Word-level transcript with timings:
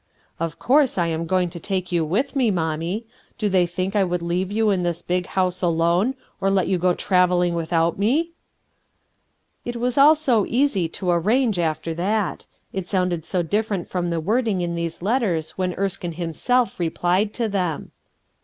Of 0.39 0.57
course 0.57 0.97
I 0.97 1.05
am 1.09 1.27
going 1.27 1.51
to 1.51 1.59
take 1.59 1.91
you 1.91 2.03
with 2.03 2.35
me, 2.35 2.49
mommie. 2.49 3.05
Do 3.37 3.49
they 3.49 3.67
think 3.67 3.95
I 3.95 4.03
would 4.03 4.23
leave 4.23 4.51
you 4.51 4.71
in 4.71 4.81
this 4.81 5.03
big 5.03 5.27
house 5.27 5.61
alone, 5.61 6.15
or 6.41 6.49
let 6.49 6.67
you 6.67 6.79
go 6.79 6.95
travelling 6.95 7.53
without 7.53 7.99
me!" 7.99 8.31
It 9.63 9.75
was 9.75 9.99
all 9.99 10.15
so 10.15 10.43
easy 10.47 10.89
to 10.89 11.11
arrange 11.11 11.59
after 11.59 11.93
that. 11.93 12.47
It 12.73 12.87
sounded 12.87 13.25
so 13.25 13.43
different 13.43 13.87
from 13.87 14.09
the 14.09 14.19
wording 14.19 14.61
in 14.61 14.73
those 14.73 15.03
letters 15.03 15.51
when 15.51 15.75
Erskine 15.77 16.13
himself 16.13 16.79
replied 16.79 17.31
to 17.35 17.47
them. 17.47 17.91